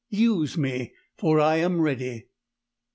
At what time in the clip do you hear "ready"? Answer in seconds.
1.79-2.25